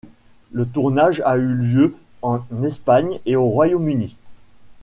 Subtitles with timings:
[0.51, 4.15] Le tournage a eu lieu en Espagne et au Royaume-Uni.